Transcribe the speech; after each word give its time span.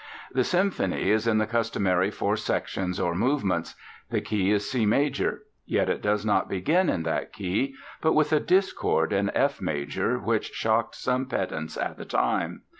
The 0.31 0.43
symphony 0.43 1.11
is 1.11 1.27
in 1.27 1.37
the 1.37 1.45
customary 1.45 2.09
four 2.09 2.35
sections 2.35 2.99
or 2.99 3.13
movements. 3.13 3.75
The 4.09 4.19
key 4.19 4.49
is 4.49 4.67
C 4.67 4.83
major. 4.87 5.43
Yet 5.67 5.89
it 5.89 6.01
does 6.01 6.25
not 6.25 6.49
begin 6.49 6.89
in 6.89 7.03
that 7.03 7.31
key, 7.31 7.75
but 8.01 8.13
with 8.13 8.33
a 8.33 8.39
discord 8.39 9.13
in 9.13 9.29
F 9.35 9.61
major 9.61 10.17
which 10.17 10.53
shocked 10.53 10.95
some 10.95 11.27
pedants 11.27 11.77
at 11.77 11.97
the 11.99 12.05
time. 12.05 12.63